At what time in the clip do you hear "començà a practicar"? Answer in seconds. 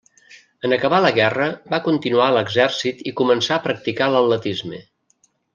3.23-4.11